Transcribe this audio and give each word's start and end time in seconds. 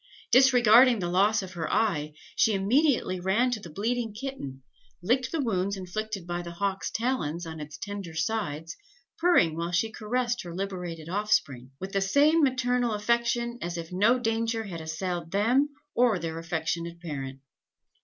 Disregarding 0.31 0.97
the 0.97 1.07
loss 1.11 1.43
of 1.43 1.53
her 1.53 1.71
eye, 1.71 2.13
she 2.35 2.55
immediately 2.55 3.19
ran 3.19 3.51
to 3.51 3.59
the 3.59 3.69
bleeding 3.69 4.15
kitten, 4.15 4.63
licked 5.03 5.31
the 5.31 5.39
wounds 5.43 5.77
inflicted 5.77 6.25
by 6.25 6.41
the 6.41 6.53
hawk's 6.53 6.89
talons 6.89 7.45
on 7.45 7.59
its 7.59 7.77
tender 7.77 8.15
sides, 8.15 8.75
purring 9.19 9.55
while 9.55 9.71
she 9.71 9.91
caressed 9.91 10.41
her 10.41 10.55
liberated 10.55 11.07
offspring, 11.07 11.69
with 11.79 11.91
the 11.91 12.01
same 12.01 12.41
maternal 12.41 12.95
affection 12.95 13.59
as 13.61 13.77
if 13.77 13.91
no 13.91 14.17
danger 14.17 14.63
had 14.63 14.81
assailed 14.81 15.29
them 15.29 15.69
or 15.93 16.17
their 16.17 16.39
affectionate 16.39 16.99
parent." 16.99 17.39